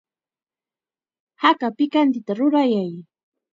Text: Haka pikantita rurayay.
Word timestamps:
Haka 1.43 1.67
pikantita 1.77 2.31
rurayay. 2.39 2.93